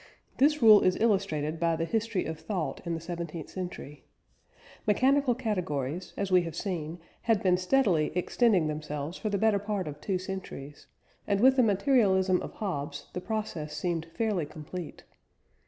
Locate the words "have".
6.41-6.55